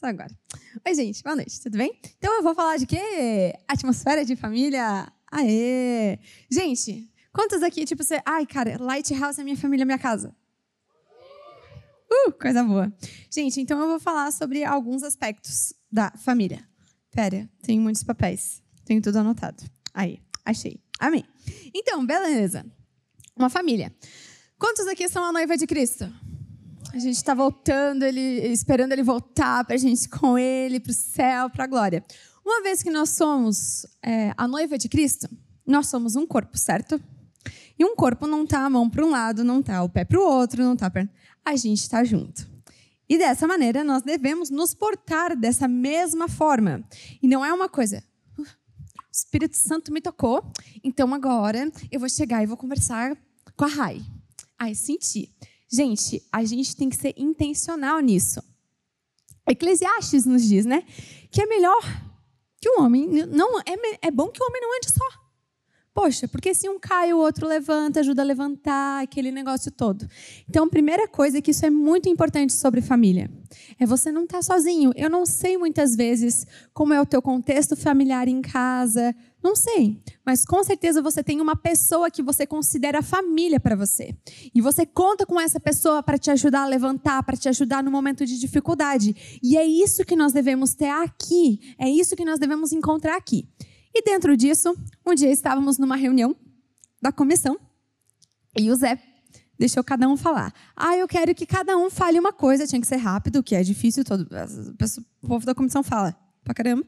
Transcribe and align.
Só 0.00 0.06
agora. 0.06 0.34
Oi, 0.86 0.94
gente, 0.94 1.22
boa 1.22 1.36
noite, 1.36 1.60
tudo 1.60 1.76
bem? 1.76 2.00
Então 2.16 2.34
eu 2.34 2.42
vou 2.42 2.54
falar 2.54 2.78
de 2.78 2.86
quê? 2.86 3.52
Atmosfera 3.68 4.24
de 4.24 4.34
família. 4.34 5.12
Aê! 5.30 6.18
Gente, 6.50 7.12
quantos 7.30 7.62
aqui, 7.62 7.84
tipo, 7.84 8.02
você. 8.02 8.18
Ai, 8.24 8.46
cara, 8.46 8.82
Lighthouse 8.82 9.38
é 9.38 9.44
minha 9.44 9.58
família, 9.58 9.84
minha 9.84 9.98
casa. 9.98 10.34
Uh, 12.10 12.32
coisa 12.32 12.64
boa. 12.64 12.90
Gente, 13.30 13.60
então 13.60 13.78
eu 13.78 13.88
vou 13.88 14.00
falar 14.00 14.32
sobre 14.32 14.64
alguns 14.64 15.02
aspectos 15.02 15.74
da 15.92 16.10
família. 16.12 16.66
Pera, 17.10 17.46
tem 17.62 17.78
muitos 17.78 18.02
papéis. 18.02 18.62
Tenho 18.86 19.02
tudo 19.02 19.18
anotado. 19.18 19.62
Aí, 19.92 20.18
achei. 20.46 20.80
Amém. 20.98 21.26
Então, 21.74 22.06
beleza. 22.06 22.64
Uma 23.36 23.50
família. 23.50 23.94
Quantos 24.58 24.86
aqui 24.86 25.10
são 25.10 25.22
a 25.22 25.30
noiva 25.30 25.58
de 25.58 25.66
Cristo? 25.66 26.10
A 26.92 26.98
gente 26.98 27.16
está 27.16 27.34
voltando, 27.34 28.02
ele, 28.02 28.20
esperando 28.48 28.92
ele 28.92 29.02
voltar 29.02 29.64
para 29.64 29.76
a 29.76 29.78
gente 29.78 30.08
com 30.10 30.36
ele, 30.36 30.80
para 30.80 30.90
o 30.90 30.94
céu, 30.94 31.48
para 31.48 31.64
a 31.64 31.66
glória. 31.66 32.04
Uma 32.44 32.62
vez 32.62 32.82
que 32.82 32.90
nós 32.90 33.10
somos 33.10 33.86
é, 34.02 34.32
a 34.36 34.48
noiva 34.48 34.76
de 34.76 34.88
Cristo, 34.88 35.28
nós 35.64 35.86
somos 35.86 36.16
um 36.16 36.26
corpo, 36.26 36.58
certo? 36.58 37.00
E 37.78 37.84
um 37.84 37.94
corpo 37.94 38.26
não 38.26 38.44
tá 38.44 38.64
a 38.64 38.70
mão 38.70 38.90
para 38.90 39.04
um 39.04 39.10
lado, 39.10 39.44
não 39.44 39.62
tá 39.62 39.82
o 39.82 39.88
pé 39.88 40.04
para 40.04 40.18
o 40.18 40.22
outro, 40.22 40.62
não 40.62 40.76
tá. 40.76 40.90
Pra... 40.90 41.08
A 41.44 41.54
gente 41.54 41.78
está 41.78 42.02
junto. 42.02 42.48
E 43.08 43.16
dessa 43.16 43.46
maneira 43.46 43.84
nós 43.84 44.02
devemos 44.02 44.50
nos 44.50 44.74
portar 44.74 45.36
dessa 45.36 45.68
mesma 45.68 46.28
forma. 46.28 46.84
E 47.22 47.28
não 47.28 47.44
é 47.44 47.52
uma 47.52 47.68
coisa. 47.68 48.02
O 48.36 48.44
Espírito 49.12 49.56
Santo 49.56 49.92
me 49.92 50.00
tocou, 50.00 50.44
então 50.84 51.12
agora 51.14 51.70
eu 51.90 52.00
vou 52.00 52.08
chegar 52.08 52.42
e 52.42 52.46
vou 52.46 52.56
conversar 52.56 53.16
com 53.56 53.64
a 53.64 53.68
Rai. 53.68 54.02
Ai, 54.58 54.74
senti. 54.74 55.28
Gente, 55.70 56.22
a 56.32 56.44
gente 56.44 56.74
tem 56.74 56.88
que 56.88 56.96
ser 56.96 57.14
intencional 57.16 58.00
nisso. 58.00 58.42
Eclesiastes 59.48 60.26
nos 60.26 60.42
diz, 60.46 60.64
né, 60.64 60.84
que 61.30 61.40
é 61.40 61.46
melhor 61.46 61.82
que 62.60 62.68
o 62.68 62.82
homem 62.82 63.06
não 63.26 63.60
é, 63.60 63.64
é 64.02 64.10
bom 64.10 64.28
que 64.28 64.42
o 64.42 64.46
homem 64.46 64.60
não 64.60 64.76
ande 64.76 64.92
só. 64.92 65.19
Poxa, 65.92 66.28
porque 66.28 66.54
se 66.54 66.68
um 66.68 66.78
cai, 66.78 67.12
o 67.12 67.18
outro 67.18 67.48
levanta, 67.48 67.98
ajuda 67.98 68.22
a 68.22 68.24
levantar, 68.24 69.02
aquele 69.02 69.32
negócio 69.32 69.72
todo. 69.72 70.06
Então, 70.48 70.64
a 70.64 70.68
primeira 70.68 71.08
coisa 71.08 71.38
é 71.38 71.40
que 71.42 71.50
isso 71.50 71.66
é 71.66 71.70
muito 71.70 72.08
importante 72.08 72.52
sobre 72.52 72.80
família. 72.80 73.28
É 73.78 73.84
você 73.84 74.12
não 74.12 74.22
estar 74.22 74.38
tá 74.38 74.42
sozinho. 74.42 74.92
Eu 74.94 75.10
não 75.10 75.26
sei 75.26 75.58
muitas 75.58 75.96
vezes 75.96 76.46
como 76.72 76.94
é 76.94 77.00
o 77.00 77.06
teu 77.06 77.20
contexto 77.20 77.74
familiar 77.76 78.28
em 78.28 78.40
casa, 78.40 79.12
não 79.42 79.56
sei, 79.56 79.98
mas 80.24 80.44
com 80.44 80.62
certeza 80.62 81.00
você 81.00 81.24
tem 81.24 81.40
uma 81.40 81.56
pessoa 81.56 82.10
que 82.10 82.22
você 82.22 82.46
considera 82.46 83.02
família 83.02 83.58
para 83.58 83.74
você. 83.74 84.14
E 84.54 84.60
você 84.60 84.84
conta 84.84 85.24
com 85.24 85.40
essa 85.40 85.58
pessoa 85.58 86.02
para 86.02 86.18
te 86.18 86.30
ajudar 86.30 86.62
a 86.62 86.66
levantar, 86.66 87.22
para 87.24 87.36
te 87.36 87.48
ajudar 87.48 87.82
no 87.82 87.90
momento 87.90 88.24
de 88.24 88.38
dificuldade. 88.38 89.40
E 89.42 89.56
é 89.56 89.64
isso 89.64 90.04
que 90.04 90.14
nós 90.14 90.32
devemos 90.32 90.74
ter 90.74 90.90
aqui, 90.90 91.74
é 91.78 91.88
isso 91.88 92.14
que 92.14 92.24
nós 92.24 92.38
devemos 92.38 92.70
encontrar 92.72 93.16
aqui. 93.16 93.48
E 93.94 94.02
dentro 94.02 94.36
disso, 94.36 94.74
um 95.06 95.14
dia 95.14 95.30
estávamos 95.30 95.78
numa 95.78 95.96
reunião 95.96 96.34
da 97.02 97.10
comissão 97.10 97.58
e 98.56 98.70
o 98.70 98.74
Zé 98.74 99.00
deixou 99.58 99.84
cada 99.84 100.08
um 100.08 100.16
falar. 100.16 100.54
Ah, 100.74 100.96
eu 100.96 101.06
quero 101.06 101.34
que 101.34 101.44
cada 101.44 101.76
um 101.76 101.90
fale 101.90 102.18
uma 102.18 102.32
coisa, 102.32 102.66
tinha 102.66 102.80
que 102.80 102.86
ser 102.86 102.96
rápido, 102.96 103.42
que 103.42 103.54
é 103.54 103.62
difícil, 103.62 104.04
todo 104.04 104.26
o 105.22 105.28
povo 105.28 105.44
da 105.44 105.54
comissão 105.54 105.82
fala 105.82 106.16
pra 106.42 106.54
caramba. 106.54 106.84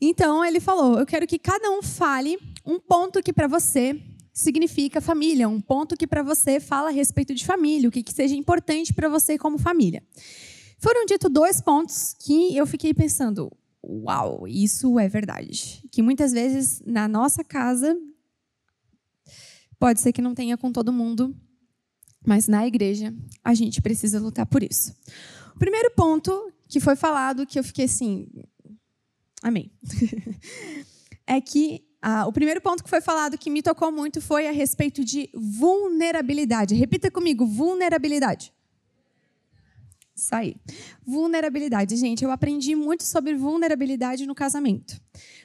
Então 0.00 0.44
ele 0.44 0.60
falou: 0.60 0.98
Eu 0.98 1.04
quero 1.04 1.26
que 1.26 1.38
cada 1.38 1.70
um 1.70 1.82
fale 1.82 2.38
um 2.64 2.78
ponto 2.78 3.22
que 3.22 3.32
para 3.32 3.46
você 3.46 4.00
significa 4.32 5.00
família, 5.00 5.48
um 5.48 5.60
ponto 5.60 5.96
que 5.96 6.06
para 6.06 6.22
você 6.22 6.58
fala 6.58 6.88
a 6.88 6.92
respeito 6.92 7.34
de 7.34 7.44
família, 7.44 7.88
o 7.88 7.92
que, 7.92 8.02
que 8.02 8.12
seja 8.12 8.34
importante 8.34 8.94
para 8.94 9.08
você 9.08 9.36
como 9.36 9.58
família. 9.58 10.02
Foram 10.78 11.04
ditos 11.04 11.30
dois 11.30 11.60
pontos 11.60 12.14
que 12.18 12.56
eu 12.56 12.66
fiquei 12.66 12.94
pensando: 12.94 13.52
Uau, 13.82 14.46
isso 14.46 14.98
é 14.98 15.08
verdade. 15.08 15.82
Que 15.90 16.02
muitas 16.02 16.32
vezes 16.32 16.82
na 16.84 17.08
nossa 17.08 17.42
casa 17.42 17.96
pode 19.78 20.00
ser 20.00 20.12
que 20.12 20.20
não 20.20 20.34
tenha 20.34 20.58
com 20.58 20.70
todo 20.70 20.92
mundo, 20.92 21.34
mas 22.26 22.46
na 22.46 22.66
igreja 22.66 23.14
a 23.42 23.54
gente 23.54 23.80
precisa 23.80 24.20
lutar 24.20 24.46
por 24.46 24.62
isso. 24.62 24.94
O 25.54 25.58
primeiro 25.58 25.90
ponto 25.96 26.52
que 26.68 26.78
foi 26.78 26.94
falado, 26.94 27.46
que 27.46 27.58
eu 27.58 27.64
fiquei 27.64 27.86
assim, 27.86 28.28
Amém. 29.42 29.70
é 31.26 31.40
que 31.40 31.82
ah, 32.02 32.26
o 32.26 32.32
primeiro 32.32 32.60
ponto 32.60 32.82
que 32.82 32.90
foi 32.90 33.00
falado 33.00 33.38
que 33.38 33.50
me 33.50 33.62
tocou 33.62 33.90
muito 33.90 34.20
foi 34.20 34.46
a 34.46 34.52
respeito 34.52 35.04
de 35.04 35.30
vulnerabilidade. 35.34 36.74
Repita 36.74 37.10
comigo: 37.10 37.46
vulnerabilidade. 37.46 38.52
Aí. 40.30 40.56
Vulnerabilidade. 41.06 41.96
Gente, 41.96 42.24
eu 42.24 42.30
aprendi 42.30 42.74
muito 42.74 43.04
sobre 43.04 43.34
vulnerabilidade 43.34 44.26
no 44.26 44.34
casamento. 44.34 45.00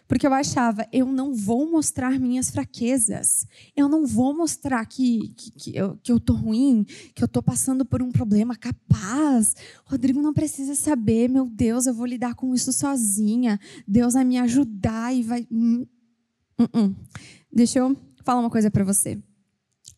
Porque 0.07 0.27
eu 0.27 0.33
achava, 0.33 0.87
eu 0.91 1.07
não 1.07 1.33
vou 1.33 1.69
mostrar 1.69 2.19
minhas 2.19 2.51
fraquezas. 2.51 3.47
Eu 3.75 3.89
não 3.89 4.05
vou 4.05 4.35
mostrar 4.35 4.85
que, 4.85 5.33
que, 5.35 5.51
que, 5.51 5.75
eu, 5.75 5.97
que 5.97 6.11
eu 6.11 6.19
tô 6.19 6.33
ruim, 6.33 6.85
que 7.15 7.23
eu 7.23 7.27
tô 7.27 7.41
passando 7.41 7.83
por 7.83 8.03
um 8.03 8.11
problema 8.11 8.55
capaz. 8.55 9.55
Rodrigo 9.85 10.21
não 10.21 10.33
precisa 10.33 10.75
saber, 10.75 11.27
meu 11.27 11.47
Deus, 11.49 11.87
eu 11.87 11.93
vou 11.93 12.05
lidar 12.05 12.35
com 12.35 12.53
isso 12.53 12.71
sozinha. 12.71 13.59
Deus 13.87 14.13
vai 14.13 14.23
me 14.23 14.37
ajudar 14.37 15.15
e 15.15 15.23
vai. 15.23 15.47
Hum, 15.51 15.87
hum. 16.73 16.95
Deixa 17.51 17.79
eu 17.79 17.97
falar 18.23 18.41
uma 18.41 18.49
coisa 18.49 18.69
para 18.69 18.83
você. 18.83 19.17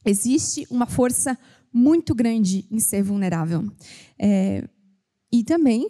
Existe 0.05 0.65
uma 0.69 0.85
força 0.85 1.37
muito 1.73 2.13
grande 2.15 2.65
em 2.71 2.79
ser 2.79 3.03
vulnerável. 3.03 3.63
É, 4.19 4.67
e 5.31 5.43
também 5.43 5.89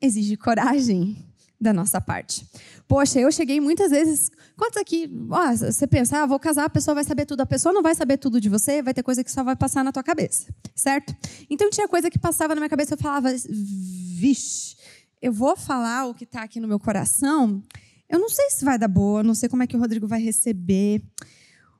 exige 0.00 0.36
coragem 0.36 1.16
da 1.60 1.72
nossa 1.72 2.00
parte. 2.00 2.46
Poxa, 2.86 3.18
eu 3.18 3.32
cheguei 3.32 3.60
muitas 3.60 3.90
vezes. 3.90 4.30
Quantos 4.56 4.76
aqui. 4.76 5.10
Ó, 5.30 5.56
você 5.56 5.86
pensa, 5.86 6.22
ah, 6.22 6.26
vou 6.26 6.38
casar, 6.38 6.66
a 6.66 6.70
pessoa 6.70 6.94
vai 6.94 7.04
saber 7.04 7.26
tudo. 7.26 7.40
A 7.40 7.46
pessoa 7.46 7.72
não 7.72 7.82
vai 7.82 7.94
saber 7.94 8.18
tudo 8.18 8.40
de 8.40 8.48
você, 8.48 8.82
vai 8.82 8.94
ter 8.94 9.02
coisa 9.02 9.24
que 9.24 9.32
só 9.32 9.42
vai 9.42 9.56
passar 9.56 9.82
na 9.82 9.90
tua 9.90 10.02
cabeça. 10.02 10.54
Certo? 10.74 11.14
Então 11.48 11.70
tinha 11.70 11.88
coisa 11.88 12.10
que 12.10 12.18
passava 12.18 12.54
na 12.54 12.60
minha 12.60 12.68
cabeça, 12.68 12.94
eu 12.94 12.98
falava, 12.98 13.30
vixe, 13.48 14.76
eu 15.20 15.32
vou 15.32 15.56
falar 15.56 16.06
o 16.06 16.14
que 16.14 16.24
está 16.24 16.42
aqui 16.42 16.60
no 16.60 16.68
meu 16.68 16.78
coração. 16.78 17.62
Eu 18.08 18.18
não 18.18 18.28
sei 18.28 18.50
se 18.50 18.64
vai 18.64 18.78
dar 18.78 18.88
boa, 18.88 19.22
não 19.22 19.34
sei 19.34 19.48
como 19.48 19.62
é 19.62 19.66
que 19.66 19.76
o 19.76 19.80
Rodrigo 19.80 20.06
vai 20.06 20.20
receber. 20.20 21.02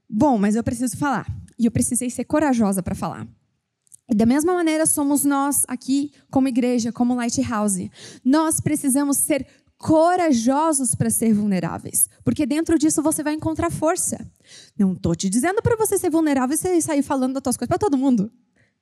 Bom, 0.09 0.39
mas 0.39 0.57
eu 0.57 0.65
preciso 0.65 0.97
falar. 0.97 1.27
E 1.59 1.67
eu 1.67 1.71
precisei 1.71 2.11
ser 2.11 2.25
corajosa 2.25 2.83
para 2.83 2.95
falar. 2.95 3.27
Da 4.15 4.25
mesma 4.25 4.55
maneira 4.55 4.87
somos 4.87 5.25
nós 5.25 5.65
aqui, 5.67 6.13
como 6.31 6.49
igreja, 6.49 6.93
como 6.93 7.15
Lighthouse. 7.15 7.91
Nós 8.25 8.61
precisamos 8.61 9.17
ser 9.17 9.47
corajosos 9.79 10.95
para 10.95 11.11
ser 11.11 11.35
vulneráveis, 11.35 12.09
porque 12.25 12.47
dentro 12.47 12.79
disso 12.79 13.03
você 13.03 13.23
vai 13.23 13.35
encontrar 13.35 13.71
força. 13.71 14.27
Não 14.79 14.93
estou 14.93 15.15
te 15.15 15.29
dizendo 15.29 15.61
para 15.61 15.77
você 15.77 15.99
ser 15.99 16.11
vulnerável 16.11 16.57
e 16.57 16.81
sair 16.81 17.03
falando 17.03 17.35
das 17.35 17.43
tuas 17.43 17.57
coisas 17.57 17.69
para 17.69 17.79
todo 17.79 17.99
mundo. 17.99 18.31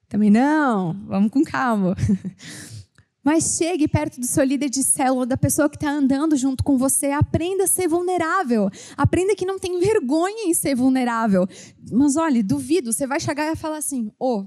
Também 0.09 0.31
não, 0.31 0.93
vamos 1.07 1.31
com 1.31 1.43
calma. 1.43 1.97
Mas 3.25 3.57
chegue 3.57 3.89
perto 3.89 4.21
do 4.21 4.27
seu 4.27 4.45
líder 4.45 4.69
de 4.69 4.83
célula, 4.83 5.25
da 5.25 5.37
pessoa 5.37 5.69
que 5.69 5.77
está 5.77 5.91
andando 5.91 6.37
junto 6.37 6.63
com 6.63 6.77
você. 6.77 7.11
Aprenda 7.11 7.65
a 7.65 7.67
ser 7.67 7.89
vulnerável. 7.89 8.71
Aprenda 8.97 9.35
que 9.35 9.47
não 9.47 9.59
tem 9.59 9.81
vergonha 9.81 10.47
em 10.47 10.53
ser 10.53 10.75
vulnerável. 10.75 11.49
Mas 11.91 12.17
olha, 12.17 12.43
duvido, 12.45 12.93
você 12.93 13.07
vai 13.07 13.19
chegar 13.19 13.51
e 13.51 13.57
falar 13.57 13.79
assim: 13.79 14.13
ô, 14.19 14.41
oh, 14.41 14.47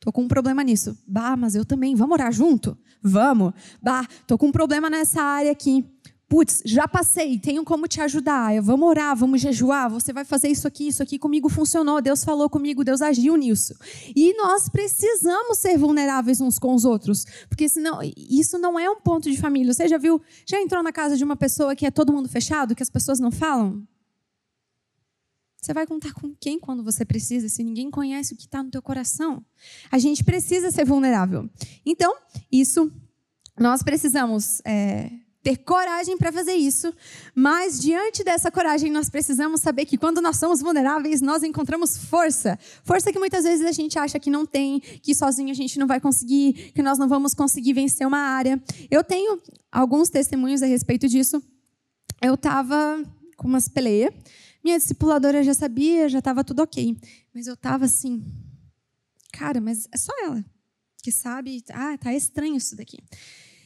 tô 0.00 0.10
com 0.10 0.22
um 0.22 0.28
problema 0.28 0.64
nisso. 0.64 0.98
Bah, 1.06 1.36
mas 1.36 1.54
eu 1.54 1.64
também. 1.64 1.94
Vamos 1.94 2.14
orar 2.14 2.32
junto? 2.32 2.76
Vamos. 3.00 3.52
Bah, 3.80 4.06
tô 4.26 4.36
com 4.36 4.48
um 4.48 4.52
problema 4.52 4.90
nessa 4.90 5.22
área 5.22 5.52
aqui 5.52 5.84
putz, 6.32 6.62
já 6.64 6.88
passei, 6.88 7.38
tenho 7.38 7.62
como 7.62 7.86
te 7.86 8.00
ajudar, 8.00 8.58
vamos 8.62 8.88
orar, 8.88 9.14
vamos 9.14 9.38
jejuar, 9.38 9.90
você 9.90 10.14
vai 10.14 10.24
fazer 10.24 10.48
isso 10.48 10.66
aqui, 10.66 10.88
isso 10.88 11.02
aqui 11.02 11.18
comigo 11.18 11.46
funcionou, 11.50 12.00
Deus 12.00 12.24
falou 12.24 12.48
comigo, 12.48 12.82
Deus 12.82 13.02
agiu 13.02 13.36
nisso. 13.36 13.74
E 14.16 14.34
nós 14.38 14.66
precisamos 14.66 15.58
ser 15.58 15.76
vulneráveis 15.76 16.40
uns 16.40 16.58
com 16.58 16.72
os 16.72 16.86
outros, 16.86 17.26
porque 17.50 17.68
senão 17.68 17.98
isso 18.16 18.56
não 18.56 18.78
é 18.78 18.88
um 18.88 18.98
ponto 18.98 19.30
de 19.30 19.38
família. 19.38 19.74
Você 19.74 19.86
já 19.86 19.98
viu, 19.98 20.22
já 20.46 20.58
entrou 20.58 20.82
na 20.82 20.90
casa 20.90 21.18
de 21.18 21.22
uma 21.22 21.36
pessoa 21.36 21.76
que 21.76 21.84
é 21.84 21.90
todo 21.90 22.14
mundo 22.14 22.30
fechado, 22.30 22.74
que 22.74 22.82
as 22.82 22.88
pessoas 22.88 23.20
não 23.20 23.30
falam? 23.30 23.86
Você 25.60 25.74
vai 25.74 25.86
contar 25.86 26.14
com 26.14 26.34
quem 26.40 26.58
quando 26.58 26.82
você 26.82 27.04
precisa, 27.04 27.46
se 27.50 27.62
ninguém 27.62 27.90
conhece 27.90 28.32
o 28.32 28.36
que 28.38 28.46
está 28.46 28.62
no 28.62 28.70
teu 28.70 28.80
coração? 28.80 29.44
A 29.90 29.98
gente 29.98 30.24
precisa 30.24 30.70
ser 30.70 30.86
vulnerável. 30.86 31.46
Então, 31.84 32.16
isso 32.50 32.90
nós 33.60 33.82
precisamos 33.82 34.62
é, 34.64 35.12
ter 35.42 35.56
coragem 35.58 36.16
para 36.16 36.30
fazer 36.30 36.54
isso, 36.54 36.94
mas 37.34 37.80
diante 37.80 38.22
dessa 38.22 38.50
coragem 38.50 38.92
nós 38.92 39.10
precisamos 39.10 39.60
saber 39.60 39.84
que 39.86 39.98
quando 39.98 40.20
nós 40.20 40.36
somos 40.36 40.60
vulneráveis, 40.60 41.20
nós 41.20 41.42
encontramos 41.42 41.96
força. 41.96 42.58
Força 42.84 43.12
que 43.12 43.18
muitas 43.18 43.44
vezes 43.44 43.66
a 43.66 43.72
gente 43.72 43.98
acha 43.98 44.20
que 44.20 44.30
não 44.30 44.46
tem, 44.46 44.78
que 44.80 45.14
sozinho 45.14 45.50
a 45.50 45.54
gente 45.54 45.78
não 45.78 45.86
vai 45.86 46.00
conseguir, 46.00 46.72
que 46.72 46.82
nós 46.82 46.96
não 46.96 47.08
vamos 47.08 47.34
conseguir 47.34 47.72
vencer 47.72 48.06
uma 48.06 48.18
área. 48.18 48.62
Eu 48.90 49.02
tenho 49.02 49.40
alguns 49.70 50.08
testemunhos 50.08 50.62
a 50.62 50.66
respeito 50.66 51.08
disso. 51.08 51.42
Eu 52.22 52.34
estava 52.34 53.02
com 53.36 53.48
umas 53.48 53.68
peleias, 53.68 54.14
minha 54.62 54.78
discipuladora 54.78 55.42
já 55.42 55.54
sabia, 55.54 56.08
já 56.08 56.20
estava 56.20 56.44
tudo 56.44 56.62
ok, 56.62 56.96
mas 57.34 57.48
eu 57.48 57.54
estava 57.54 57.86
assim, 57.86 58.22
cara, 59.32 59.60
mas 59.60 59.88
é 59.92 59.96
só 59.96 60.12
ela 60.24 60.44
que 61.02 61.10
sabe, 61.10 61.64
ah, 61.70 61.98
tá 61.98 62.14
estranho 62.14 62.56
isso 62.56 62.76
daqui. 62.76 62.98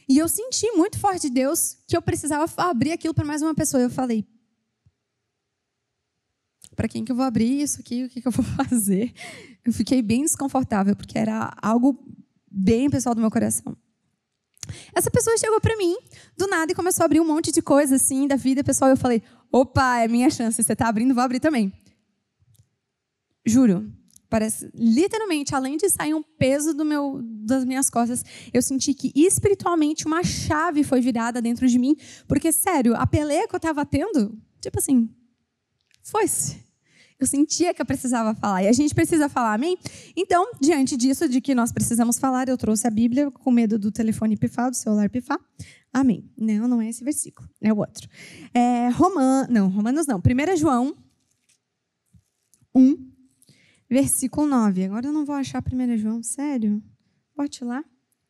E 0.07 0.17
eu 0.17 0.27
senti 0.29 0.71
muito 0.71 0.97
forte 0.97 1.23
de 1.23 1.29
Deus 1.29 1.77
que 1.87 1.95
eu 1.95 2.01
precisava 2.01 2.49
abrir 2.57 2.93
aquilo 2.93 3.13
para 3.13 3.25
mais 3.25 3.41
uma 3.41 3.53
pessoa. 3.53 3.83
Eu 3.83 3.89
falei, 3.89 4.25
para 6.75 6.87
quem 6.87 7.03
que 7.03 7.11
eu 7.11 7.15
vou 7.15 7.25
abrir 7.25 7.61
isso 7.61 7.81
aqui? 7.81 8.05
O 8.05 8.09
que, 8.09 8.21
que 8.21 8.27
eu 8.27 8.31
vou 8.31 8.45
fazer? 8.63 9.13
Eu 9.65 9.73
fiquei 9.73 10.01
bem 10.01 10.23
desconfortável, 10.23 10.95
porque 10.95 11.17
era 11.17 11.53
algo 11.61 11.97
bem 12.49 12.89
pessoal 12.89 13.13
do 13.13 13.19
meu 13.19 13.31
coração. 13.31 13.75
Essa 14.93 15.09
pessoa 15.09 15.37
chegou 15.37 15.59
para 15.59 15.75
mim, 15.77 15.95
do 16.37 16.47
nada, 16.47 16.71
e 16.71 16.75
começou 16.75 17.03
a 17.03 17.05
abrir 17.05 17.19
um 17.19 17.27
monte 17.27 17.51
de 17.51 17.61
coisa 17.61 17.95
assim 17.95 18.27
da 18.27 18.35
vida 18.35 18.63
pessoal. 18.63 18.89
Eu 18.89 18.97
falei: 18.97 19.23
opa, 19.51 19.99
é 19.99 20.07
minha 20.07 20.29
chance. 20.29 20.61
Você 20.61 20.73
está 20.73 20.87
abrindo, 20.87 21.13
vou 21.13 21.23
abrir 21.23 21.39
também. 21.39 21.73
Juro, 23.45 23.91
parece 24.29 24.69
literalmente, 24.73 25.55
além 25.55 25.77
de 25.77 25.89
sair 25.89 26.13
um 26.13 26.23
peso 26.23 26.73
do 26.73 26.83
meu, 26.83 27.21
das 27.23 27.65
minhas 27.65 27.89
costas, 27.89 28.23
eu 28.53 28.61
senti 28.61 28.93
que 28.93 29.11
espiritualmente 29.15 30.05
uma 30.05 30.23
chave 30.23 30.83
foi 30.83 31.01
virada 31.01 31.41
dentro 31.41 31.67
de 31.67 31.79
mim, 31.79 31.95
porque 32.27 32.51
sério, 32.51 32.95
a 32.95 33.07
peleia 33.07 33.47
que 33.47 33.55
eu 33.55 33.57
estava 33.57 33.85
tendo, 33.85 34.37
tipo 34.61 34.79
assim, 34.79 35.09
foi-se. 36.03 36.65
Eu 37.19 37.25
sentia 37.25 37.73
que 37.73 37.81
eu 37.81 37.85
precisava 37.85 38.35
falar. 38.35 38.63
E 38.63 38.67
a 38.67 38.71
gente 38.71 38.93
precisa 38.93 39.27
falar, 39.27 39.55
amém? 39.55 39.75
Então, 40.15 40.51
diante 40.61 40.95
disso, 40.95 41.27
de 41.27 41.41
que 41.41 41.55
nós 41.55 41.71
precisamos 41.71 42.19
falar, 42.19 42.47
eu 42.47 42.55
trouxe 42.55 42.85
a 42.85 42.91
Bíblia 42.91 43.31
com 43.31 43.49
medo 43.49 43.79
do 43.79 43.91
telefone 43.91 44.37
pifar, 44.37 44.69
do 44.69 44.77
celular 44.77 45.09
pifar. 45.09 45.39
Amém. 45.91 46.29
Não, 46.37 46.67
não 46.67 46.79
é 46.79 46.89
esse 46.89 47.03
versículo, 47.03 47.49
é 47.59 47.73
o 47.73 47.77
outro. 47.77 48.07
É, 48.53 48.89
Roman... 48.89 49.47
Não, 49.49 49.67
Romanos 49.67 50.05
não. 50.05 50.19
1 50.19 50.57
João 50.57 50.95
1, 52.75 52.95
versículo 53.89 54.47
9. 54.47 54.85
Agora 54.85 55.07
eu 55.07 55.13
não 55.13 55.25
vou 55.25 55.35
achar 55.35 55.63
1 55.63 55.97
João, 55.97 56.23
sério? 56.23 56.81
Bote 57.35 57.63
lá. 57.63 57.83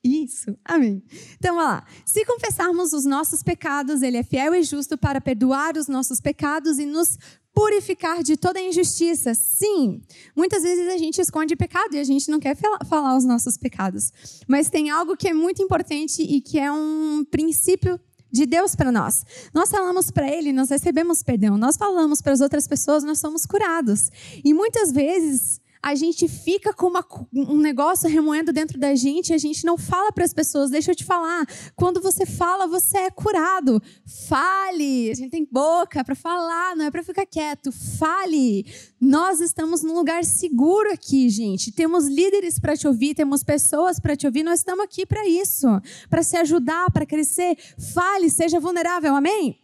Isso, 0.04 0.58
amém. 0.64 1.04
Então, 1.36 1.56
vamos 1.56 1.72
lá. 1.72 1.86
Se 2.06 2.24
confessarmos 2.24 2.94
os 2.94 3.04
nossos 3.04 3.44
pecados, 3.44 4.02
Ele 4.02 4.18
é 4.18 4.24
fiel 4.24 4.56
e 4.56 4.64
justo 4.64 4.98
para 4.98 5.20
perdoar 5.20 5.76
os 5.76 5.88
nossos 5.88 6.22
pecados 6.22 6.80
e 6.80 6.86
nos 6.86 7.18
purificar 7.54 8.22
de 8.22 8.38
toda 8.38 8.62
injustiça. 8.62 9.34
Sim, 9.34 10.02
muitas 10.36 10.62
vezes 10.62 10.88
a 10.88 10.98
gente 10.98 11.20
esconde 11.20 11.56
pecado 11.56 11.96
e 11.96 12.00
a 12.00 12.04
gente 12.04 12.30
não 12.30 12.40
quer 12.40 12.56
falar 12.88 13.18
os 13.18 13.26
nossos 13.26 13.58
pecados. 13.58 14.12
Mas 14.48 14.70
tem 14.70 14.90
algo 14.92 15.18
que 15.18 15.28
é 15.28 15.34
muito 15.34 15.62
importante 15.62 16.22
e 16.22 16.40
que 16.40 16.60
é 16.60 16.72
um 16.72 17.26
princípio 17.26 18.00
de 18.32 18.46
Deus 18.46 18.76
para 18.76 18.92
nós. 18.92 19.26
Nós 19.54 19.70
falamos 19.70 20.12
para 20.12 20.30
Ele, 20.30 20.52
nós 20.54 20.70
recebemos 20.70 21.24
perdão. 21.24 21.58
Nós 21.58 21.78
falamos 21.78 22.22
para 22.22 22.34
as 22.34 22.42
outras 22.42 22.68
pessoas, 22.68 23.04
nós 23.04 23.20
somos 23.20 23.46
curados. 23.46 24.10
E 24.44 24.54
muitas 24.54 24.92
vezes 24.92 25.62
a 25.88 25.96
gente 25.96 26.28
fica 26.28 26.74
com 26.74 26.88
uma, 26.88 27.06
um 27.34 27.58
negócio 27.58 28.10
remoendo 28.10 28.52
dentro 28.52 28.78
da 28.78 28.94
gente 28.94 29.30
e 29.30 29.34
a 29.34 29.38
gente 29.38 29.66
não 29.66 29.78
fala 29.78 30.12
para 30.12 30.26
as 30.26 30.34
pessoas. 30.34 30.70
Deixa 30.70 30.92
eu 30.92 30.96
te 30.96 31.06
falar, 31.06 31.48
quando 31.78 32.02
você 32.02 32.26
fala, 32.26 32.68
você 32.68 32.98
é 32.98 33.10
curado. 33.10 33.82
Fale. 34.28 35.10
A 35.10 35.14
gente 35.14 35.30
tem 35.30 35.48
boca 35.50 36.04
para 36.04 36.14
falar, 36.14 36.76
não 36.76 36.84
é 36.84 36.92
para 36.92 37.02
ficar 37.02 37.26
quieto. 37.26 37.72
Fale. 37.72 38.66
Nós 39.00 39.40
estamos 39.40 39.82
num 39.82 39.94
lugar 39.94 40.26
seguro 40.26 40.92
aqui, 40.92 41.30
gente. 41.30 41.72
Temos 41.72 42.06
líderes 42.06 42.60
para 42.60 42.76
te 42.76 42.86
ouvir, 42.86 43.16
temos 43.16 43.42
pessoas 43.42 43.98
para 43.98 44.18
te 44.18 44.26
ouvir. 44.26 44.44
Nós 44.44 44.60
estamos 44.60 44.84
aqui 44.84 45.06
para 45.06 45.26
isso, 45.26 45.68
para 46.10 46.22
se 46.22 46.36
ajudar, 46.36 46.92
para 46.92 47.06
crescer. 47.06 47.58
Fale, 47.94 48.30
seja 48.30 48.60
vulnerável. 48.60 49.16
Amém? 49.16 49.58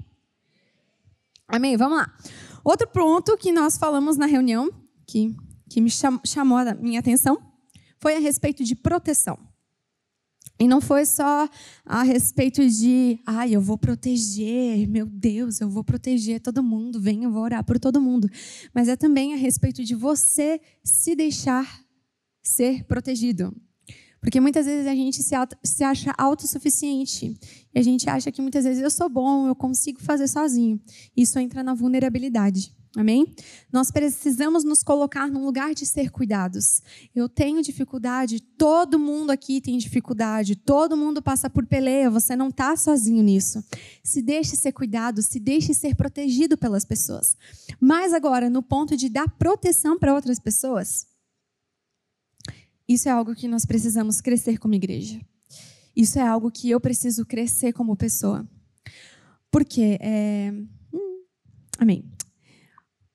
Amém. 1.49 1.75
Vamos 1.75 1.97
lá. 1.97 2.13
Outro 2.63 2.87
ponto 2.87 3.35
que 3.35 3.51
nós 3.51 3.77
falamos 3.77 4.15
na 4.15 4.25
reunião, 4.25 4.71
que 5.05 5.35
que 5.73 5.81
me 5.81 5.89
chamou 5.89 6.59
a 6.59 6.75
minha 6.75 6.99
atenção 6.99 7.41
foi 7.97 8.15
a 8.15 8.19
respeito 8.19 8.63
de 8.63 8.75
proteção. 8.75 9.39
E 10.59 10.67
não 10.67 10.79
foi 10.79 11.03
só 11.03 11.49
a 11.83 12.03
respeito 12.03 12.69
de, 12.69 13.19
ai, 13.25 13.49
ah, 13.49 13.53
eu 13.53 13.61
vou 13.61 13.75
proteger, 13.75 14.87
meu 14.87 15.07
Deus, 15.07 15.61
eu 15.61 15.67
vou 15.67 15.83
proteger 15.83 16.39
todo 16.39 16.61
mundo, 16.61 17.01
vem, 17.01 17.23
eu 17.23 17.31
vou 17.31 17.41
orar 17.41 17.63
por 17.63 17.79
todo 17.79 17.99
mundo. 17.99 18.29
Mas 18.71 18.87
é 18.87 18.95
também 18.95 19.33
a 19.33 19.35
respeito 19.35 19.83
de 19.83 19.95
você 19.95 20.61
se 20.83 21.15
deixar 21.15 21.83
ser 22.43 22.83
protegido. 22.83 23.51
Porque 24.21 24.39
muitas 24.39 24.67
vezes 24.67 24.85
a 24.85 24.93
gente 24.93 25.23
se, 25.23 25.35
se 25.63 25.83
acha 25.83 26.13
autossuficiente. 26.19 27.35
E 27.73 27.79
a 27.79 27.81
gente 27.81 28.07
acha 28.07 28.31
que 28.31 28.43
muitas 28.43 28.63
vezes 28.63 28.83
eu 28.83 28.91
sou 28.91 29.09
bom, 29.09 29.47
eu 29.47 29.55
consigo 29.55 29.99
fazer 29.99 30.27
sozinho. 30.27 30.79
Isso 31.17 31.39
entra 31.39 31.63
na 31.63 31.73
vulnerabilidade. 31.73 32.75
Amém? 32.95 33.34
Nós 33.72 33.90
precisamos 33.90 34.63
nos 34.63 34.84
colocar 34.84 35.28
num 35.28 35.44
lugar 35.44 35.74
de 35.74 35.84
ser 35.84 36.12
cuidados. 36.12 36.80
Eu 37.16 37.28
tenho 37.28 37.62
dificuldade, 37.63 38.40
todo 38.40 39.00
mundo 39.00 39.31
aqui 39.31 39.60
tem 39.60 39.80
dificuldade, 39.80 40.56
todo 40.56 40.95
mundo 40.95 41.19
passa 41.19 41.50
por 41.50 41.66
peleia, 41.66 42.12
você 42.12 42.36
não 42.36 42.50
está 42.50 42.75
sozinho 42.75 43.24
nisso. 43.24 43.63
Se 44.04 44.22
deixe 44.22 44.56
ser 44.56 44.74
cuidado, 44.74 45.24
se 45.24 45.40
deixe 45.40 45.74
ser 45.74 45.95
protegido 45.95 46.56
pelas 46.56 46.86
pessoas. 46.86 47.36
Mas 47.80 48.13
agora, 48.13 48.48
no 48.48 48.62
ponto 48.62 48.95
de 48.95 49.10
dar 49.10 49.28
proteção 49.28 49.98
para 49.98 50.13
outras 50.13 50.40
pessoas, 50.40 51.07
isso 52.88 53.10
é 53.10 53.12
algo 53.12 53.34
que 53.34 53.48
nós 53.48 53.66
precisamos 53.66 54.22
crescer 54.22 54.60
como 54.60 54.75
igreja. 54.75 55.19
Isso 55.95 56.19
é 56.19 56.22
algo 56.22 56.51
que 56.51 56.69
eu 56.69 56.80
preciso 56.80 57.25
crescer 57.25 57.74
como 57.74 57.95
pessoa. 57.95 58.48
Porque, 59.50 59.98
é... 60.00 60.54
hum, 60.94 61.24
amém. 61.80 62.12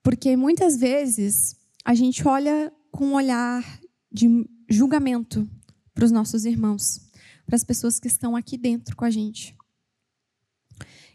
Porque 0.08 0.34
muitas 0.38 0.78
vezes 0.78 1.54
a 1.84 1.94
gente 1.94 2.26
olha 2.26 2.72
com 2.90 3.08
um 3.08 3.14
olhar 3.14 3.62
de 4.10 4.48
julgamento 4.66 5.46
para 5.92 6.02
os 6.02 6.10
nossos 6.10 6.46
irmãos, 6.46 6.98
para 7.44 7.54
as 7.54 7.62
pessoas 7.62 8.00
que 8.00 8.06
estão 8.06 8.34
aqui 8.34 8.56
dentro 8.56 8.96
com 8.96 9.04
a 9.04 9.10
gente. 9.10 9.54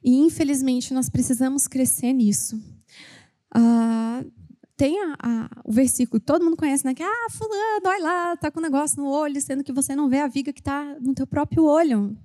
E 0.03 0.13
infelizmente 0.17 0.93
nós 0.93 1.09
precisamos 1.09 1.67
crescer 1.67 2.13
nisso. 2.13 2.61
Ah, 3.49 4.23
tem 4.77 5.01
a, 5.01 5.15
a, 5.19 5.49
o 5.65 5.71
versículo 5.71 6.19
que 6.19 6.27
todo 6.27 6.45
mundo 6.45 6.55
conhece, 6.55 6.85
né? 6.85 6.93
Que, 6.93 7.01
ah, 7.01 7.27
fulano, 7.31 7.87
olha 7.87 8.03
lá, 8.03 8.37
tá 8.37 8.51
com 8.51 8.59
um 8.59 8.63
negócio 8.63 9.01
no 9.01 9.09
olho, 9.09 9.41
sendo 9.41 9.63
que 9.63 9.73
você 9.73 9.95
não 9.95 10.07
vê 10.07 10.19
a 10.19 10.27
viga 10.27 10.53
que 10.53 10.61
está 10.61 10.99
no 11.01 11.15
teu 11.15 11.25
próprio 11.25 11.63
olho. 11.63 12.15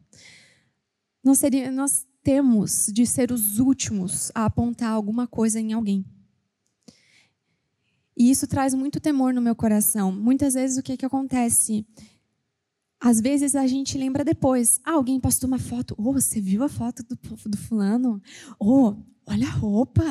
Nós, 1.25 1.39
seria, 1.39 1.73
nós 1.73 2.07
temos 2.23 2.91
de 2.93 3.07
ser 3.07 3.33
os 3.33 3.59
últimos 3.59 4.31
a 4.35 4.45
apontar 4.45 4.93
alguma 4.93 5.27
coisa 5.27 5.59
em 5.59 5.73
alguém. 5.73 6.05
E 8.19 8.31
isso 8.31 8.49
traz 8.49 8.75
muito 8.75 8.99
temor 8.99 9.33
no 9.33 9.41
meu 9.41 9.55
coração. 9.55 10.11
Muitas 10.11 10.55
vezes 10.55 10.77
o 10.77 10.83
que, 10.83 10.97
que 10.97 11.07
acontece? 11.07 11.87
Às 13.01 13.21
vezes 13.21 13.55
a 13.55 13.65
gente 13.69 13.97
lembra 13.97 14.25
depois. 14.25 14.81
Ah, 14.83 14.95
alguém 14.95 15.21
postou 15.21 15.47
uma 15.47 15.59
foto. 15.59 15.95
Oh, 15.97 16.13
você 16.13 16.41
viu 16.41 16.65
a 16.65 16.69
foto 16.69 17.05
do, 17.05 17.17
do 17.49 17.57
fulano? 17.57 18.21
Oh, 18.59 18.97
olha 19.25 19.47
a 19.47 19.51
roupa. 19.51 20.03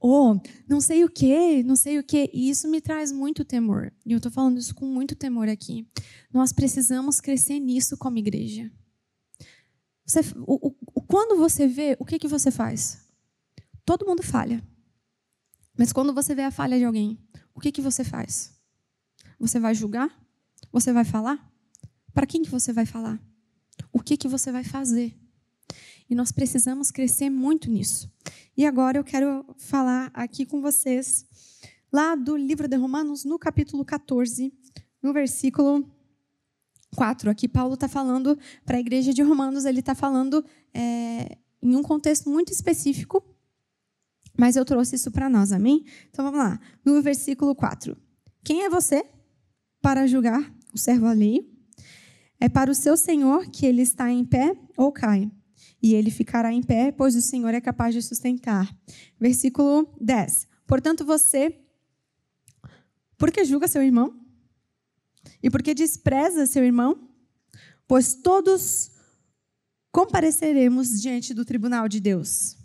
Oh, 0.00 0.38
não 0.68 0.80
sei 0.80 1.02
o 1.04 1.10
que, 1.10 1.64
não 1.64 1.74
sei 1.74 1.98
o 1.98 2.04
que. 2.04 2.30
E 2.32 2.48
isso 2.48 2.68
me 2.68 2.80
traz 2.80 3.10
muito 3.10 3.44
temor. 3.44 3.92
E 4.06 4.12
eu 4.12 4.18
estou 4.18 4.30
falando 4.30 4.58
isso 4.58 4.72
com 4.72 4.86
muito 4.86 5.16
temor 5.16 5.48
aqui. 5.48 5.84
Nós 6.32 6.52
precisamos 6.52 7.20
crescer 7.20 7.58
nisso 7.58 7.96
como 7.96 8.18
igreja. 8.18 8.70
Você, 10.06 10.20
o, 10.46 10.68
o, 10.94 11.02
quando 11.02 11.36
você 11.36 11.66
vê, 11.66 11.96
o 11.98 12.04
que, 12.04 12.20
que 12.20 12.28
você 12.28 12.52
faz? 12.52 13.04
Todo 13.84 14.06
mundo 14.06 14.22
falha. 14.22 14.62
Mas 15.76 15.92
quando 15.92 16.12
você 16.12 16.34
vê 16.34 16.42
a 16.42 16.50
falha 16.50 16.78
de 16.78 16.84
alguém, 16.84 17.18
o 17.58 17.60
que, 17.60 17.72
que 17.72 17.82
você 17.82 18.04
faz? 18.04 18.52
Você 19.36 19.58
vai 19.58 19.74
julgar? 19.74 20.16
Você 20.70 20.92
vai 20.92 21.04
falar? 21.04 21.44
Para 22.14 22.24
quem 22.24 22.40
que 22.40 22.48
você 22.48 22.72
vai 22.72 22.86
falar? 22.86 23.20
O 23.92 23.98
que, 23.98 24.16
que 24.16 24.28
você 24.28 24.52
vai 24.52 24.62
fazer? 24.62 25.12
E 26.08 26.14
nós 26.14 26.30
precisamos 26.30 26.92
crescer 26.92 27.28
muito 27.28 27.68
nisso. 27.68 28.08
E 28.56 28.64
agora 28.64 28.96
eu 28.96 29.02
quero 29.02 29.44
falar 29.56 30.08
aqui 30.14 30.46
com 30.46 30.62
vocês, 30.62 31.26
lá 31.92 32.14
do 32.14 32.36
livro 32.36 32.68
de 32.68 32.76
Romanos, 32.76 33.24
no 33.24 33.36
capítulo 33.40 33.84
14, 33.84 34.52
no 35.02 35.12
versículo 35.12 35.84
4. 36.94 37.28
Aqui 37.28 37.48
Paulo 37.48 37.74
está 37.74 37.88
falando 37.88 38.38
para 38.64 38.76
a 38.76 38.80
igreja 38.80 39.12
de 39.12 39.22
Romanos, 39.22 39.64
ele 39.64 39.80
está 39.80 39.96
falando 39.96 40.44
é, 40.72 41.36
em 41.60 41.74
um 41.74 41.82
contexto 41.82 42.30
muito 42.30 42.52
específico 42.52 43.20
mas 44.38 44.54
eu 44.54 44.64
trouxe 44.64 44.94
isso 44.94 45.10
para 45.10 45.28
nós, 45.28 45.50
amém? 45.50 45.84
Então 46.08 46.24
vamos 46.24 46.38
lá. 46.38 46.60
No 46.84 47.02
versículo 47.02 47.56
4. 47.56 47.96
Quem 48.44 48.62
é 48.62 48.70
você 48.70 49.04
para 49.82 50.06
julgar 50.06 50.54
o 50.72 50.78
servo 50.78 51.06
alheio? 51.06 51.44
É 52.40 52.48
para 52.48 52.70
o 52.70 52.74
seu 52.74 52.96
senhor 52.96 53.48
que 53.50 53.66
ele 53.66 53.82
está 53.82 54.08
em 54.10 54.24
pé 54.24 54.56
ou 54.76 54.92
cai. 54.92 55.28
E 55.82 55.92
ele 55.94 56.10
ficará 56.10 56.52
em 56.52 56.62
pé, 56.62 56.92
pois 56.92 57.14
o 57.14 57.22
Senhor 57.22 57.54
é 57.54 57.60
capaz 57.60 57.94
de 57.94 58.02
sustentar. 58.02 58.68
Versículo 59.18 59.92
10. 60.00 60.46
Portanto, 60.66 61.04
você, 61.04 61.56
por 63.16 63.30
que 63.30 63.44
julga 63.44 63.68
seu 63.68 63.82
irmão? 63.82 64.20
E 65.42 65.48
por 65.50 65.62
que 65.62 65.74
despreza 65.74 66.46
seu 66.46 66.64
irmão? 66.64 67.08
Pois 67.86 68.14
todos 68.14 68.90
compareceremos 69.92 71.00
diante 71.00 71.32
do 71.32 71.44
tribunal 71.44 71.88
de 71.88 72.00
Deus. 72.00 72.57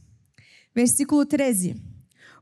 Versículo 0.76 1.26
13. 1.26 1.76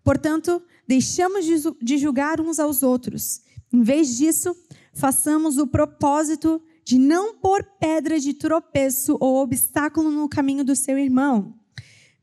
Portanto, 0.04 0.62
deixamos 0.88 1.46
de 1.82 1.98
julgar 1.98 2.40
uns 2.42 2.60
aos 2.60 2.84
outros. 2.84 3.42
Em 3.72 3.82
vez 3.82 4.18
disso, 4.18 4.56
façamos 4.94 5.58
o 5.58 5.68
propósito 5.68 6.62
de 6.84 6.98
não 6.98 7.36
pôr 7.36 7.64
pedra 7.80 8.20
de 8.20 8.34
tropeço 8.34 9.18
ou 9.20 9.38
obstáculo 9.38 10.10
no 10.10 10.28
caminho 10.28 10.64
do 10.64 10.76
seu 10.76 10.98
irmão. 10.98 11.54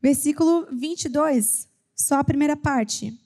Versículo 0.01 0.67
22, 0.71 1.67
só 1.95 2.15
a 2.15 2.23
primeira 2.23 2.55
parte. 2.55 3.17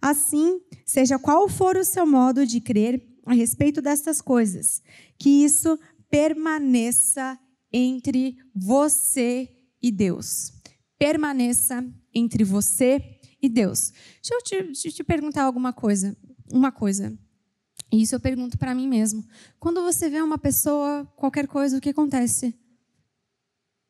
Assim, 0.00 0.60
seja 0.84 1.18
qual 1.18 1.48
for 1.48 1.76
o 1.76 1.84
seu 1.84 2.06
modo 2.06 2.46
de 2.46 2.60
crer 2.60 3.02
a 3.24 3.32
respeito 3.32 3.80
destas 3.80 4.20
coisas, 4.20 4.82
que 5.18 5.44
isso 5.44 5.78
permaneça 6.10 7.38
entre 7.72 8.36
você 8.54 9.48
e 9.80 9.90
Deus. 9.90 10.52
Permaneça 10.98 11.84
entre 12.14 12.44
você 12.44 13.18
e 13.40 13.48
Deus. 13.48 13.92
Deixa 14.22 14.34
eu 14.34 14.42
te, 14.42 14.88
eu 14.88 14.92
te 14.92 15.04
perguntar 15.04 15.42
alguma 15.42 15.72
coisa. 15.72 16.16
Uma 16.50 16.70
coisa. 16.70 17.16
E 17.92 18.00
isso 18.00 18.14
eu 18.14 18.20
pergunto 18.20 18.56
para 18.56 18.74
mim 18.74 18.88
mesmo. 18.88 19.26
Quando 19.58 19.82
você 19.82 20.08
vê 20.08 20.22
uma 20.22 20.38
pessoa, 20.38 21.04
qualquer 21.16 21.46
coisa, 21.46 21.76
o 21.76 21.80
que 21.80 21.90
acontece? 21.90 22.54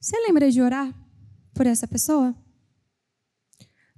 Você 0.00 0.16
lembra 0.26 0.50
de 0.50 0.60
orar 0.60 0.92
por 1.54 1.66
essa 1.66 1.86
pessoa? 1.86 2.34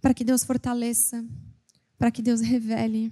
Para 0.01 0.13
que 0.13 0.23
Deus 0.23 0.45
fortaleça, 0.45 1.25
para 1.97 2.11
que 2.11 2.21
Deus 2.21 2.43
revele. 2.43 3.11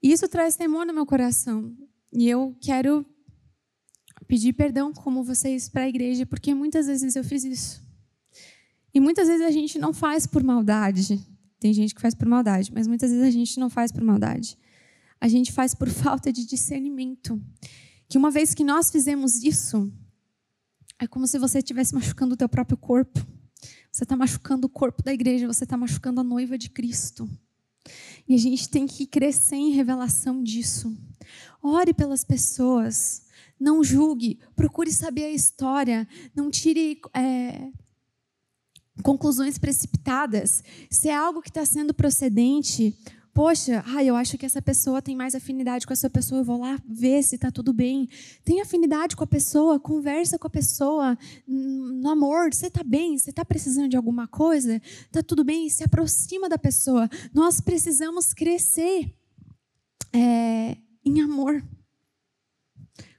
E 0.00 0.12
isso 0.12 0.28
traz 0.28 0.54
temor 0.54 0.86
no 0.86 0.94
meu 0.94 1.04
coração. 1.04 1.76
E 2.12 2.28
eu 2.28 2.56
quero 2.60 3.04
pedir 4.28 4.52
perdão 4.52 4.92
como 4.92 5.24
vocês 5.24 5.68
para 5.68 5.82
a 5.82 5.88
igreja, 5.88 6.24
porque 6.24 6.54
muitas 6.54 6.86
vezes 6.86 7.16
eu 7.16 7.24
fiz 7.24 7.44
isso. 7.44 7.82
E 8.94 9.00
muitas 9.00 9.28
vezes 9.28 9.46
a 9.46 9.50
gente 9.50 9.78
não 9.78 9.92
faz 9.92 10.26
por 10.26 10.42
maldade. 10.42 11.20
Tem 11.58 11.72
gente 11.72 11.94
que 11.94 12.00
faz 12.00 12.14
por 12.14 12.26
maldade, 12.26 12.72
mas 12.74 12.86
muitas 12.86 13.10
vezes 13.10 13.26
a 13.26 13.30
gente 13.30 13.58
não 13.58 13.70
faz 13.70 13.92
por 13.92 14.02
maldade. 14.02 14.58
A 15.20 15.28
gente 15.28 15.52
faz 15.52 15.74
por 15.74 15.88
falta 15.88 16.32
de 16.32 16.44
discernimento. 16.44 17.40
Que 18.08 18.18
uma 18.18 18.30
vez 18.30 18.52
que 18.52 18.64
nós 18.64 18.90
fizemos 18.90 19.42
isso, 19.42 19.90
é 20.98 21.06
como 21.06 21.26
se 21.26 21.38
você 21.38 21.58
estivesse 21.58 21.94
machucando 21.94 22.34
o 22.34 22.36
teu 22.36 22.48
próprio 22.48 22.76
corpo. 22.76 23.24
Você 23.90 24.04
está 24.04 24.16
machucando 24.16 24.66
o 24.66 24.70
corpo 24.70 25.02
da 25.02 25.12
igreja, 25.12 25.46
você 25.46 25.64
está 25.64 25.76
machucando 25.76 26.20
a 26.20 26.24
noiva 26.24 26.58
de 26.58 26.68
Cristo. 26.68 27.28
E 28.28 28.34
a 28.34 28.38
gente 28.38 28.68
tem 28.68 28.86
que 28.86 29.06
crescer 29.06 29.56
em 29.56 29.72
revelação 29.72 30.42
disso. 30.42 30.96
Ore 31.62 31.92
pelas 31.92 32.24
pessoas. 32.24 33.22
Não 33.58 33.82
julgue. 33.84 34.40
Procure 34.56 34.90
saber 34.92 35.24
a 35.24 35.30
história. 35.30 36.08
Não 36.34 36.50
tire 36.50 37.00
é, 37.14 37.70
conclusões 39.02 39.58
precipitadas. 39.58 40.62
Se 40.90 41.08
é 41.08 41.14
algo 41.14 41.40
que 41.40 41.48
está 41.48 41.64
sendo 41.64 41.94
procedente, 41.94 42.96
poxa, 43.32 43.82
ah, 43.86 44.04
eu 44.04 44.14
acho 44.14 44.36
que 44.36 44.44
essa 44.44 44.60
pessoa 44.60 45.00
tem 45.00 45.16
mais 45.16 45.34
afinidade 45.34 45.86
com 45.86 45.92
essa 45.92 46.10
pessoa, 46.10 46.40
eu 46.40 46.44
vou 46.44 46.60
lá 46.60 46.78
ver 46.86 47.22
se 47.22 47.36
está 47.36 47.50
tudo 47.50 47.72
bem. 47.72 48.08
Tem 48.44 48.60
afinidade 48.60 49.16
com 49.16 49.24
a 49.24 49.26
pessoa, 49.26 49.80
conversa 49.80 50.38
com 50.38 50.46
a 50.46 50.50
pessoa, 50.50 51.16
no 51.46 52.08
amor, 52.08 52.52
você 52.52 52.66
está 52.66 52.84
bem, 52.84 53.16
você 53.16 53.30
está 53.30 53.44
precisando 53.44 53.88
de 53.88 53.96
alguma 53.96 54.28
coisa, 54.28 54.76
está 54.76 55.22
tudo 55.22 55.44
bem, 55.44 55.68
se 55.68 55.82
aproxima 55.82 56.48
da 56.48 56.58
pessoa. 56.58 57.08
Nós 57.32 57.60
precisamos 57.60 58.34
crescer 58.34 59.14
é, 60.12 60.76
em 61.04 61.20
amor. 61.20 61.64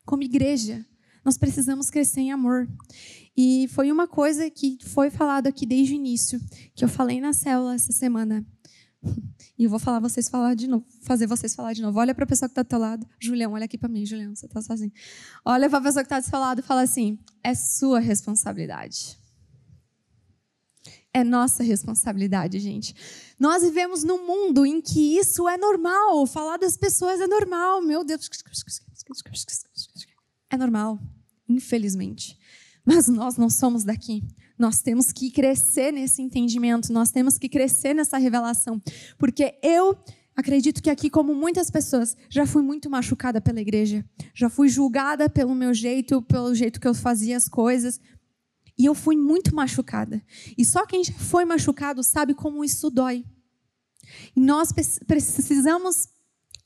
Como 0.05 0.21
igreja, 0.21 0.85
nós 1.23 1.37
precisamos 1.37 1.89
crescer 1.89 2.21
em 2.21 2.31
amor. 2.31 2.67
E 3.35 3.67
foi 3.69 3.91
uma 3.91 4.07
coisa 4.07 4.49
que 4.49 4.77
foi 4.85 5.09
falado 5.09 5.47
aqui 5.47 5.65
desde 5.65 5.93
o 5.93 5.95
início, 5.95 6.39
que 6.75 6.83
eu 6.83 6.89
falei 6.89 7.19
na 7.19 7.33
célula 7.33 7.75
essa 7.75 7.91
semana. 7.91 8.45
E 9.55 9.65
eu 9.65 9.69
vou 9.69 9.77
falar 9.77 9.99
vocês 9.99 10.27
falar 10.27 10.55
de 10.55 10.67
novo, 10.67 10.83
fazer 11.03 11.27
vocês 11.27 11.53
falar 11.53 11.73
de 11.73 11.81
novo. 11.83 11.99
Olha 11.99 12.15
para 12.15 12.23
a 12.23 12.27
pessoa 12.27 12.49
que 12.49 12.53
está 12.53 12.63
do 12.63 12.67
teu 12.67 12.79
lado. 12.79 13.07
Julião, 13.19 13.53
olha 13.53 13.65
aqui 13.65 13.77
para 13.77 13.87
mim, 13.87 14.03
Julião, 14.03 14.35
você 14.35 14.47
está 14.47 14.59
sozinho. 14.63 14.91
Olha 15.45 15.69
para 15.69 15.77
a 15.77 15.81
pessoa 15.81 16.03
que 16.03 16.07
está 16.07 16.19
do 16.19 16.25
seu 16.25 16.39
lado 16.39 16.59
e 16.59 16.63
fala 16.63 16.81
assim: 16.81 17.19
é 17.43 17.53
sua 17.53 17.99
responsabilidade. 17.99 19.15
É 21.13 21.23
nossa 21.23 21.61
responsabilidade, 21.61 22.57
gente. 22.59 22.95
Nós 23.39 23.61
vivemos 23.61 24.03
num 24.03 24.25
mundo 24.25 24.65
em 24.65 24.81
que 24.81 25.19
isso 25.19 25.47
é 25.47 25.55
normal. 25.55 26.25
Falar 26.25 26.57
das 26.57 26.75
pessoas 26.75 27.21
é 27.21 27.27
normal. 27.27 27.79
Meu 27.83 28.03
Deus. 28.03 28.27
É 30.53 30.57
normal, 30.57 30.99
infelizmente. 31.49 32.37
Mas 32.85 33.07
nós 33.07 33.37
não 33.37 33.49
somos 33.49 33.83
daqui. 33.83 34.21
Nós 34.55 34.83
temos 34.83 35.11
que 35.11 35.31
crescer 35.31 35.91
nesse 35.91 36.21
entendimento, 36.21 36.93
nós 36.93 37.09
temos 37.09 37.39
que 37.39 37.49
crescer 37.49 37.95
nessa 37.95 38.19
revelação. 38.19 38.79
Porque 39.17 39.57
eu 39.63 39.97
acredito 40.35 40.79
que 40.79 40.91
aqui, 40.91 41.09
como 41.09 41.33
muitas 41.33 41.71
pessoas, 41.71 42.15
já 42.29 42.45
fui 42.45 42.61
muito 42.61 42.87
machucada 42.87 43.41
pela 43.41 43.59
igreja. 43.59 44.05
Já 44.31 44.47
fui 44.47 44.69
julgada 44.69 45.27
pelo 45.27 45.55
meu 45.55 45.73
jeito, 45.73 46.21
pelo 46.21 46.53
jeito 46.53 46.79
que 46.79 46.87
eu 46.87 46.93
fazia 46.93 47.35
as 47.35 47.49
coisas. 47.49 47.99
E 48.77 48.85
eu 48.85 48.93
fui 48.93 49.17
muito 49.17 49.55
machucada. 49.55 50.21
E 50.55 50.63
só 50.63 50.85
quem 50.85 51.03
já 51.03 51.13
foi 51.13 51.45
machucado 51.45 52.03
sabe 52.03 52.35
como 52.35 52.63
isso 52.63 52.91
dói. 52.91 53.25
E 54.35 54.39
nós 54.39 54.69
precisamos 55.07 56.09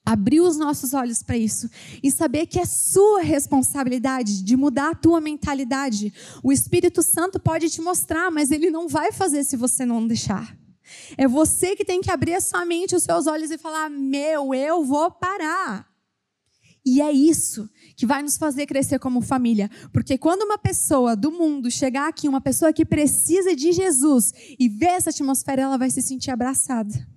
abrir 0.08 0.40
os 0.40 0.56
nossos 0.56 0.94
olhos 0.94 1.22
para 1.22 1.38
isso 1.38 1.70
e 2.02 2.10
saber 2.10 2.46
que 2.46 2.58
é 2.58 2.66
sua 2.66 3.22
responsabilidade 3.22 4.42
de 4.42 4.56
mudar 4.56 4.92
a 4.92 4.96
tua 4.96 5.20
mentalidade. 5.20 6.14
O 6.42 6.50
Espírito 6.50 7.04
Santo 7.04 7.42
pode 7.42 7.70
te 7.70 7.82
mostrar, 7.82 8.32
mas 8.32 8.50
ele 8.50 8.72
não 8.72 8.88
vai 8.88 9.12
fazer 9.12 9.44
se 9.44 9.58
você 9.58 9.86
não 9.86 10.08
deixar. 10.08 10.58
É 11.18 11.28
você 11.28 11.76
que 11.76 11.84
tem 11.84 12.00
que 12.00 12.10
abrir 12.10 12.36
a 12.36 12.40
sua 12.40 12.64
mente, 12.64 12.96
os 12.96 13.04
seus 13.04 13.28
olhos 13.28 13.52
e 13.52 13.58
falar: 13.58 13.90
"Meu, 13.90 14.54
eu 14.54 14.86
vou 14.86 15.12
parar". 15.12 15.86
E 16.86 17.02
é 17.02 17.12
isso 17.12 17.70
que 17.98 18.06
vai 18.06 18.24
nos 18.24 18.38
fazer 18.38 18.66
crescer 18.66 19.00
como 19.00 19.20
família. 19.20 19.70
Porque 19.92 20.18
quando 20.18 20.44
uma 20.44 20.58
pessoa 20.58 21.18
do 21.18 21.34
mundo 21.34 21.70
chegar 21.70 22.08
aqui, 22.08 22.30
uma 22.30 22.40
pessoa 22.40 22.72
que 22.72 22.86
precisa 22.86 23.54
de 23.54 23.74
Jesus, 23.74 24.32
e 24.58 24.70
ver 24.70 24.92
essa 24.92 25.10
atmosfera, 25.10 25.64
ela 25.64 25.78
vai 25.78 25.90
se 25.90 26.02
sentir 26.02 26.32
abraçada. 26.32 27.17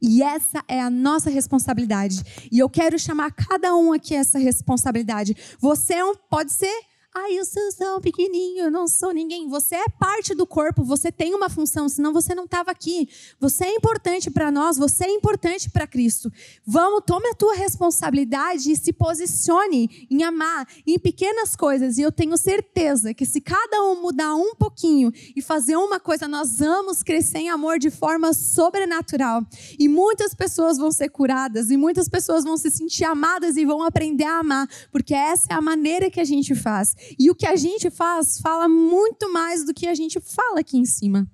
E 0.00 0.22
essa 0.22 0.62
é 0.68 0.80
a 0.80 0.90
nossa 0.90 1.30
responsabilidade. 1.30 2.48
E 2.50 2.58
eu 2.58 2.68
quero 2.68 2.98
chamar 2.98 3.32
cada 3.32 3.74
um 3.74 3.92
aqui 3.92 4.14
essa 4.14 4.38
responsabilidade. 4.38 5.36
Você 5.58 5.94
é 5.94 6.14
pode 6.28 6.52
ser 6.52 6.74
Ai, 7.18 7.38
eu 7.38 7.46
sou 7.46 7.62
tão 7.78 7.98
pequenininho, 7.98 8.66
eu 8.66 8.70
não 8.70 8.86
sou 8.86 9.10
ninguém. 9.10 9.48
Você 9.48 9.74
é 9.74 9.88
parte 9.88 10.34
do 10.34 10.46
corpo, 10.46 10.84
você 10.84 11.10
tem 11.10 11.34
uma 11.34 11.48
função, 11.48 11.88
senão 11.88 12.12
você 12.12 12.34
não 12.34 12.44
estava 12.44 12.70
aqui. 12.70 13.08
Você 13.40 13.64
é 13.64 13.74
importante 13.74 14.30
para 14.30 14.50
nós, 14.50 14.76
você 14.76 15.04
é 15.04 15.10
importante 15.10 15.70
para 15.70 15.86
Cristo. 15.86 16.30
Vamos, 16.66 17.04
tome 17.06 17.26
a 17.30 17.34
tua 17.34 17.54
responsabilidade 17.54 18.70
e 18.70 18.76
se 18.76 18.92
posicione 18.92 20.06
em 20.10 20.24
amar 20.24 20.68
em 20.86 20.98
pequenas 20.98 21.56
coisas. 21.56 21.96
E 21.96 22.02
eu 22.02 22.12
tenho 22.12 22.36
certeza 22.36 23.14
que 23.14 23.24
se 23.24 23.40
cada 23.40 23.82
um 23.82 24.02
mudar 24.02 24.34
um 24.34 24.54
pouquinho 24.54 25.10
e 25.34 25.40
fazer 25.40 25.76
uma 25.76 25.98
coisa, 25.98 26.28
nós 26.28 26.58
vamos 26.58 27.02
crescer 27.02 27.38
em 27.38 27.48
amor 27.48 27.78
de 27.78 27.88
forma 27.88 28.34
sobrenatural. 28.34 29.42
E 29.78 29.88
muitas 29.88 30.34
pessoas 30.34 30.76
vão 30.76 30.92
ser 30.92 31.08
curadas, 31.08 31.70
e 31.70 31.78
muitas 31.78 32.10
pessoas 32.10 32.44
vão 32.44 32.58
se 32.58 32.70
sentir 32.70 33.04
amadas 33.04 33.56
e 33.56 33.64
vão 33.64 33.82
aprender 33.82 34.24
a 34.24 34.40
amar, 34.40 34.68
porque 34.92 35.14
essa 35.14 35.46
é 35.50 35.54
a 35.54 35.62
maneira 35.62 36.10
que 36.10 36.20
a 36.20 36.24
gente 36.24 36.54
faz. 36.54 36.94
E 37.18 37.30
o 37.30 37.34
que 37.34 37.46
a 37.46 37.56
gente 37.56 37.90
faz 37.90 38.38
fala 38.40 38.68
muito 38.68 39.32
mais 39.32 39.64
do 39.64 39.74
que 39.74 39.86
a 39.86 39.94
gente 39.94 40.20
fala 40.20 40.60
aqui 40.60 40.76
em 40.76 40.84
cima. 40.84 41.30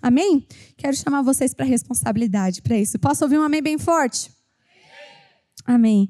Amém? 0.00 0.46
Quero 0.76 0.96
chamar 0.96 1.22
vocês 1.22 1.54
para 1.54 1.64
responsabilidade 1.64 2.60
para 2.60 2.76
isso. 2.76 2.98
Posso 2.98 3.24
ouvir 3.24 3.38
um 3.38 3.42
amém 3.42 3.62
bem 3.62 3.78
forte? 3.78 4.30
Amém. 5.64 6.08